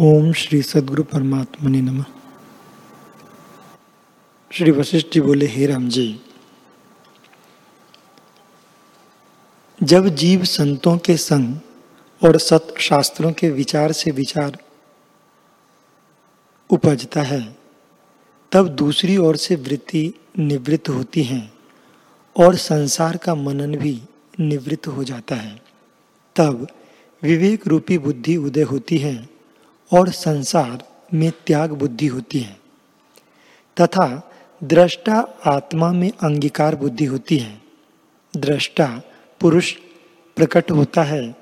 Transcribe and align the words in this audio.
ओम 0.00 0.32
श्री 0.32 0.62
सदगुरु 0.62 1.02
परमात्मा 1.02 1.70
ने 1.70 1.80
नमः। 1.80 2.04
श्री 4.52 4.70
वशिष्ठ 4.70 5.06
जी 5.12 5.20
बोले, 5.20 5.46
हे 5.46 5.66
राम 5.66 5.88
जी, 5.88 6.20
जब 9.82 10.08
जीव 10.08 10.44
संतों 10.44 10.98
के 10.98 11.16
संग 11.16 11.56
और 12.24 12.38
सत 12.38 12.74
शास्त्रों 12.78 13.32
के 13.32 13.50
विचार 13.50 13.92
से 13.92 14.10
विचार 14.10 14.58
उपजता 16.70 17.22
है, 17.22 17.56
तब 18.52 18.68
दूसरी 18.68 19.16
ओर 19.16 19.36
से 19.36 19.56
वृत्ति 19.56 20.14
निवृत्त 20.38 20.88
होती 20.88 21.22
है 21.22 21.52
और 22.36 22.56
संसार 22.56 23.16
का 23.16 23.34
मनन 23.34 23.76
भी 23.76 24.02
निवृत्त 24.40 24.86
हो 24.86 25.04
जाता 25.04 25.34
है। 25.34 25.62
तब 26.36 26.66
विवेक 27.22 27.66
रूपी 27.66 27.98
बुद्धि 27.98 28.36
उदय 28.36 28.62
होती 28.62 28.98
है 28.98 29.31
और 29.92 30.08
संसार 30.08 30.84
में 31.14 31.32
त्याग 31.46 31.72
बुद्धि 31.72 32.06
होती 32.06 32.38
है, 32.38 32.56
तथा 33.80 34.32
दृष्टा 34.64 35.18
आत्मा 35.46 35.92
में 35.92 36.10
अंगीकार 36.10 36.76
बुद्धि 36.76 37.04
होती 37.04 37.36
है। 37.38 37.62
दृष्टा 38.36 39.02
पुरुष 39.40 39.72
प्रकट 40.36 40.70
होता 40.70 41.02
है 41.02 41.34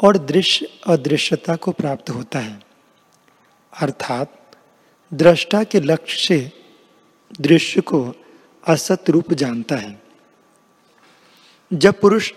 और 0.00 0.18
दृश्य 0.18 0.68
अदृश्यता 0.86 1.56
को 1.56 1.72
प्राप्त 1.72 2.10
होता 2.10 2.38
है। 2.38 2.62
अर्थात 3.80 4.56
दृष्टा 5.14 5.64
के 5.64 5.80
लक्ष्य 5.80 6.26
से 6.26 6.52
दृश्य 7.40 7.80
को 7.80 8.14
असत 8.66 9.10
रूप 9.10 9.32
जानता 9.32 9.76
है। 9.76 10.02
जब 11.72 12.00
पुरुष 12.00 12.32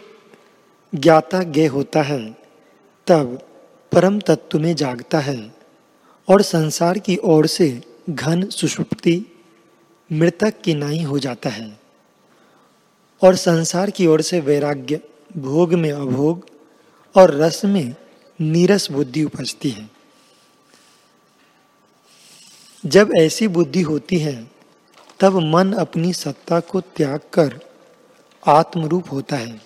ज्ञाता 0.95 1.43
ज्ञ 1.43 1.65
होता 1.65 2.01
है, 2.01 2.37
तब 3.07 3.39
परम 3.95 4.19
तत्व 4.19 4.59
में 4.59 4.75
जागता 4.75 5.19
है 5.19 5.55
और 6.29 6.41
संसार 6.41 6.99
की 6.99 7.17
ओर 7.17 7.47
से 7.47 7.83
घन 8.09 8.45
सुषुप्ति 8.45 9.25
मृतक 10.11 10.61
की 10.61 10.73
नाई 10.73 11.03
हो 11.03 11.19
जाता 11.19 11.49
है 11.49 11.79
और 13.23 13.35
संसार 13.35 13.89
की 13.89 14.07
ओर 14.07 14.21
से 14.21 14.39
वैराग्य, 14.39 15.01
भोग 15.37 15.73
में 15.73 15.91
अभोग 15.91 16.49
और 17.17 17.31
रस 17.31 17.65
में 17.65 17.95
नीरस 18.41 18.91
बुद्धि 18.91 19.23
उपजती 19.23 19.69
है। 19.69 19.89
जब 22.85 23.09
ऐसी 23.17 23.47
बुद्धि 23.47 23.81
होती 23.81 24.17
है, 24.17 24.51
तब 25.19 25.35
मन 25.39 25.73
अपनी 25.73 26.13
सत्ता 26.13 26.59
को 26.59 26.81
त्याग 26.81 27.19
कर 27.33 27.59
आत्मरूप 28.47 29.11
होता 29.11 29.35
है। 29.35 29.61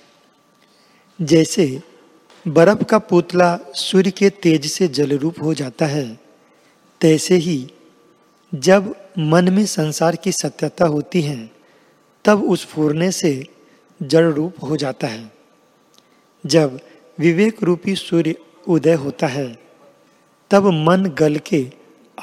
जैसे 1.22 1.82
बर्फ़ 2.48 2.84
का 2.84 3.00
पुतला 3.00 3.60
सूर्य 3.74 4.12
के 4.12 4.30
तेज 4.30 4.72
से 4.72 4.88
जल 4.88 5.18
रूप 5.18 5.36
हो 5.44 5.54
जाता 5.54 5.86
है। 5.86 6.20
तैसे 7.02 7.36
ही 7.36 7.72
जब 8.56 8.96
मन 9.18 9.54
में 9.54 9.66
संसार 9.66 10.16
की 10.16 10.32
सत्यता 10.32 10.86
होती 10.86 11.22
है, 11.22 11.52
तब 12.26 12.44
उस 12.44 12.66
फूरने 12.66 13.12
से 13.12 13.48
जड़ 14.04 14.34
रूप 14.34 14.56
हो 14.64 14.78
जाता 14.78 15.08
है। 15.08 15.32
जब 16.46 16.80
विवेक 17.20 17.64
रूपी 17.64 17.96
सूर्य 17.96 18.36
उदय 18.68 18.94
होता 18.94 19.28
है, 19.28 19.60
तब 20.52 20.68
मन 20.68 21.06
गल 21.06 21.38
के 21.38 21.72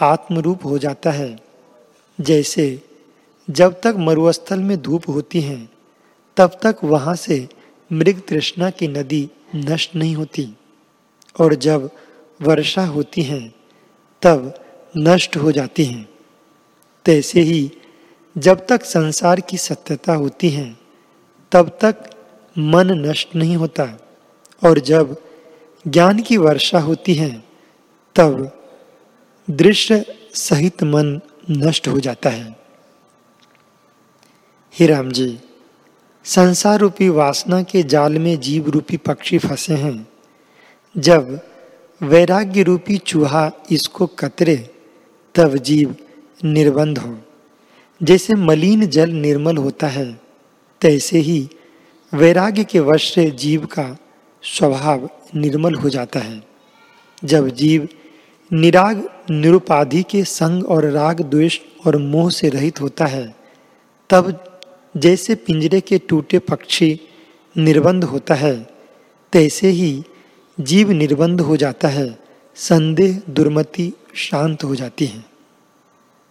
आत्मरूप 0.01 0.65
हो 0.65 0.79
जाता 0.79 1.11
है। 1.11 1.41
जैसे 2.21 2.83
जब 3.51 3.81
तक 3.81 3.95
मरुस्थल 3.99 4.59
में 4.59 4.83
धूप 4.83 5.09
होती 5.09 5.41
है, 5.41 5.69
तब 6.37 6.59
तक 6.63 6.77
वहाँ 6.85 7.15
से 7.15 7.49
मृग 7.93 8.23
तृष्णा 8.29 8.71
की 8.71 8.89
नदी 8.89 9.31
नष्ट 9.57 9.97
नहीं 9.97 10.17
होती। 10.17 10.49
और 11.41 11.55
जब 11.55 11.91
वर्षा 12.43 12.87
होती 12.87 13.23
है, 13.23 13.55
तब 14.23 14.65
नष्ट 14.97 15.37
हो 15.37 15.53
जाती 15.53 15.85
हैं। 15.85 16.09
तैसे 17.05 17.41
ही 17.41 17.73
जब 18.39 18.67
तक 18.67 18.85
संसार 18.85 19.41
की 19.41 19.57
सत्यता 19.57 20.15
होती 20.15 20.51
है, 20.51 20.77
तब 21.53 21.79
तक 21.81 22.11
मन 22.59 22.91
नष्ट 22.91 23.35
नहीं 23.37 23.57
होता। 23.57 24.09
और 24.65 24.79
जब 24.79 25.23
ज्ञान 25.89 26.23
की 26.23 26.37
वर्षा 26.37 26.79
होती 26.79 27.15
है, 27.15 27.45
तब 28.15 28.63
दृश्य 29.51 30.19
सहित 30.35 30.83
मन 30.83 31.21
नष्ट 31.51 31.89
हो 31.89 32.01
जाता 32.01 32.31
है। 32.31 32.57
ही 34.81 34.87
राम 34.87 35.13
जी। 35.13 35.39
संसार 36.27 36.79
रूपी 36.79 37.09
वासना 37.09 37.63
के 37.63 37.83
जाल 37.83 38.19
में 38.19 38.41
जीव 38.41 38.69
रूपी 38.69 38.97
पक्षी 38.97 39.39
फंसे 39.39 39.75
हैं। 39.75 40.09
जब 40.99 41.41
वैराग्य 42.03 42.63
रूपी 42.63 42.99
चूहा 42.99 43.51
इसको 43.71 44.07
कतरे, 44.07 44.71
तब 45.35 45.57
जीव 45.57 45.97
निर्बंध 46.45 46.99
हो। 46.99 47.19
जैसे 48.03 48.35
मलिन 48.35 48.87
जल 48.87 49.11
निर्मल 49.11 49.57
होता 49.57 49.87
है, 49.87 50.21
तैसे 50.81 51.19
ही 51.19 51.49
वैराग्य 52.15 52.65
के 52.65 52.81
वश 52.81 53.15
से 53.15 53.31
जीव 53.31 53.67
का 53.67 53.97
स्वभाव 54.43 55.11
निर्मल 55.35 55.75
हो 55.75 55.89
जाता 55.89 56.21
है। 56.21 56.43
जब 57.25 57.49
जीव 57.49 57.89
निराग, 58.53 59.11
निरुपाधि 59.31 60.03
के 60.03 60.25
संग 60.25 60.67
और 60.67 60.85
राग, 60.85 61.21
द्वेष 61.21 61.61
और 61.87 61.97
मोह 61.97 62.31
से 62.31 62.49
रहित 62.49 62.81
होता 62.81 63.07
है, 63.07 63.35
तब 64.11 64.56
जैसे 64.97 65.35
पिंजरे 65.35 65.81
के 65.81 65.99
टूटे 65.99 66.39
पक्षी 66.39 67.01
निर्बंध 67.59 68.05
होता 68.05 68.35
है, 68.35 68.69
तैसे 69.33 69.69
ही 69.69 70.05
जीव 70.61 70.91
निर्बंध 70.91 71.41
हो 71.41 71.57
जाता 71.57 71.89
है, 71.89 72.19
संदेह 72.55 73.23
दुर्मति 73.31 73.93
शांत 74.15 74.65
हो 74.65 74.75
जाती 74.75 75.07
है। 75.07 75.36